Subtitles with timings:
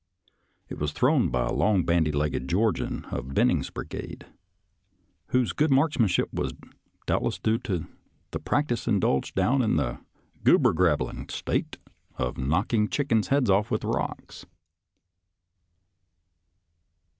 [0.67, 4.25] It was thrown by a little bandy legged Georgian of Benning's brigade,
[5.27, 6.53] whose good marksmanship was
[7.05, 7.85] doubt less due to
[8.31, 9.99] the practice indulged down in the"
[10.43, 11.77] Goober Grabbling State"
[12.17, 14.47] of knocking chickens' heads off with rocks.